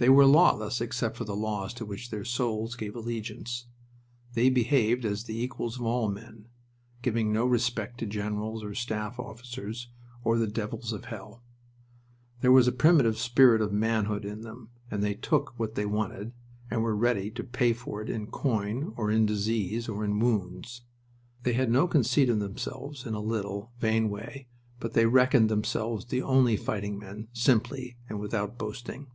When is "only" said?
26.22-26.56